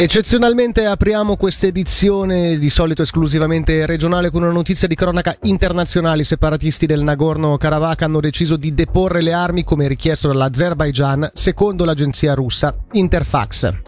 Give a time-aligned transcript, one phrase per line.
[0.00, 6.20] Eccezionalmente apriamo questa edizione di solito esclusivamente regionale con una notizia di cronaca internazionale.
[6.20, 12.34] I separatisti del Nagorno-Karabakh hanno deciso di deporre le armi come richiesto dall'Azerbaijan, secondo l'agenzia
[12.34, 13.87] russa Interfax.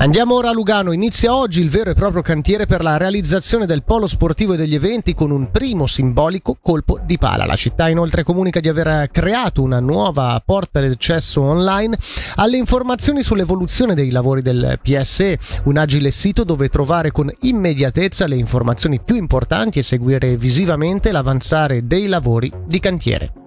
[0.00, 3.82] Andiamo ora a Lugano, inizia oggi il vero e proprio cantiere per la realizzazione del
[3.82, 7.44] polo sportivo e degli eventi con un primo simbolico colpo di pala.
[7.44, 11.98] La città inoltre comunica di aver creato una nuova porta d'accesso online
[12.36, 18.36] alle informazioni sull'evoluzione dei lavori del PSE, un agile sito dove trovare con immediatezza le
[18.36, 23.37] informazioni più importanti e seguire visivamente l'avanzare dei lavori di cantiere.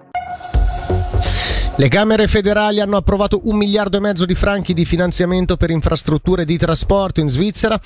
[1.82, 6.46] Le Camere federali hanno approvato un miliardo e mezzo di franchi di finanziamento per infrastrutture
[6.46, 7.82] di trasporto in Svizzera,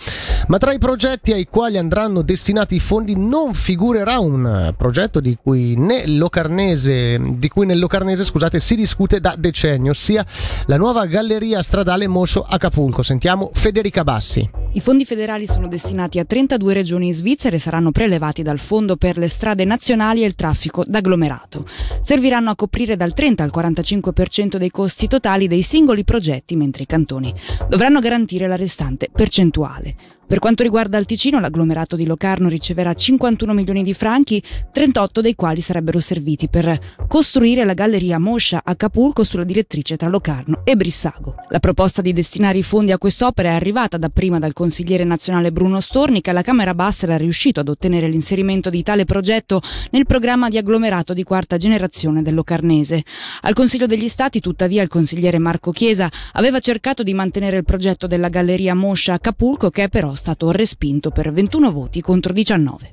[0.47, 5.37] ma tra i progetti ai quali andranno destinati i fondi non figurerà un progetto di
[5.41, 10.25] cui, di cui nel Locarnese scusate, si discute da decenni, ossia
[10.65, 13.01] la nuova galleria stradale Moscio Acapulco.
[13.01, 14.64] Sentiamo Federica Bassi.
[14.75, 19.17] I fondi federali sono destinati a 32 regioni svizzere e saranno prelevati dal Fondo per
[19.17, 21.65] le strade nazionali e il traffico d'agglomerato.
[22.01, 26.87] Serviranno a coprire dal 30 al 45% dei costi totali dei singoli progetti, mentre i
[26.87, 27.33] cantoni
[27.69, 30.14] dovranno garantire la restante percentuale.
[30.27, 35.35] Per quanto riguarda il Ticino, l'agglomerato di Locarno riceverà 51 milioni di franchi, 38 dei
[35.35, 41.35] quali sarebbero serviti per costruire la galleria Moscia Acapulco sulla direttrice tra Locarno e Brissago.
[41.49, 45.79] La proposta di destinare i fondi a quest'opera è arrivata dapprima dal consigliere nazionale Bruno
[45.79, 50.49] Storni che alla Camera Bassa era riuscito ad ottenere l'inserimento di tale progetto nel programma
[50.49, 53.03] di agglomerato di quarta generazione del Locarnese.
[53.41, 58.07] Al Consiglio degli Stati, tuttavia, il consigliere Marco Chiesa aveva cercato di mantenere il progetto
[58.07, 62.91] della galleria Moscia Acapulco che è però stato respinto per 21 voti contro 19.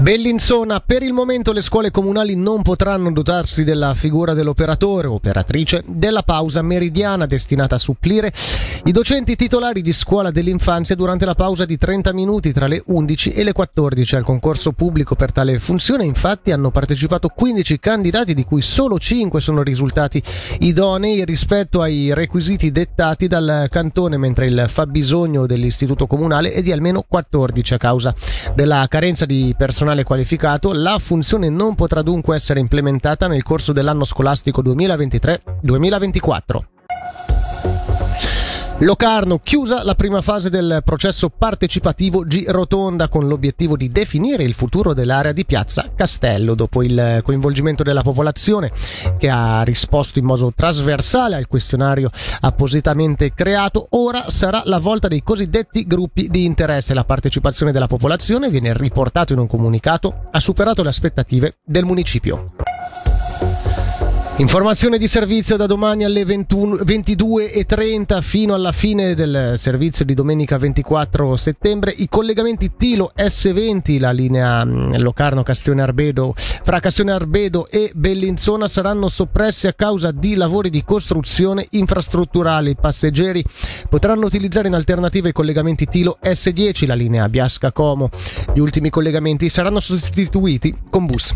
[0.00, 5.82] Bellinzona, per il momento le scuole comunali non potranno dotarsi della figura dell'operatore o operatrice
[5.86, 8.30] della pausa meridiana destinata a supplire
[8.84, 13.30] i docenti titolari di scuola dell'infanzia durante la pausa di 30 minuti tra le 11
[13.30, 14.16] e le 14.
[14.16, 19.40] Al concorso pubblico per tale funzione infatti hanno partecipato 15 candidati di cui solo 5
[19.40, 20.22] sono risultati
[20.58, 27.04] idonei rispetto ai requisiti dettati dal cantone mentre il fabbisogno dell'istituto comunale è di almeno
[27.08, 28.14] 14 a causa
[28.54, 30.72] della carenza di personale qualificato.
[30.72, 36.73] La funzione non potrà dunque essere implementata nel corso dell'anno scolastico 2023-2024.
[38.78, 44.52] Locarno chiusa la prima fase del processo partecipativo G Rotonda con l'obiettivo di definire il
[44.52, 46.56] futuro dell'area di Piazza Castello.
[46.56, 48.72] Dopo il coinvolgimento della popolazione
[49.16, 55.22] che ha risposto in modo trasversale al questionario appositamente creato ora sarà la volta dei
[55.22, 56.94] cosiddetti gruppi di interesse.
[56.94, 62.54] La partecipazione della popolazione viene riportato in un comunicato ha superato le aspettative del municipio
[64.38, 71.36] Informazione di servizio da domani alle 22.30 fino alla fine del servizio di domenica 24
[71.36, 71.94] settembre.
[71.96, 79.06] I collegamenti Tilo S20, la linea mm, Locarno-Castione Arbedo, fra Castione Arbedo e Bellinzona saranno
[79.06, 82.70] soppressi a causa di lavori di costruzione infrastrutturale.
[82.70, 83.44] I passeggeri
[83.88, 88.10] potranno utilizzare in alternativa i collegamenti Tilo S10, la linea Biasca-Como.
[88.52, 91.32] Gli ultimi collegamenti saranno sostituiti con bus.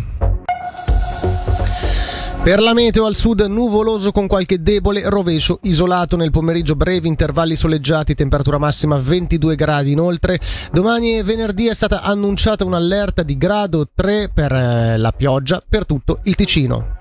[2.42, 7.54] Per la meteo al sud nuvoloso con qualche debole rovescio isolato nel pomeriggio brevi intervalli
[7.56, 9.92] soleggiati, temperatura massima 22 gradi.
[9.92, 10.40] Inoltre
[10.72, 15.84] domani e venerdì è stata annunciata un'allerta di grado 3 per eh, la pioggia per
[15.84, 16.98] tutto il Ticino.